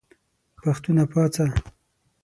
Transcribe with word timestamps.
پښتونه 0.61 1.03
پاڅه! 1.11 1.45